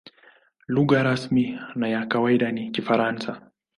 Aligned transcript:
Lugha 0.67 1.03
rasmi 1.03 1.59
na 1.75 1.87
ya 1.87 2.05
kawaida 2.07 2.51
ni 2.51 2.71
Kifaransa. 2.71 3.51